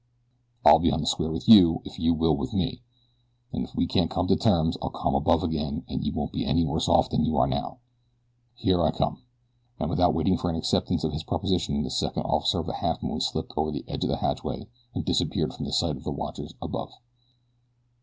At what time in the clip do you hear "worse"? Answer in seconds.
6.65-6.89